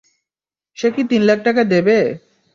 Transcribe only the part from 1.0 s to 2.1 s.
তিন লাখ টাকা দেবে?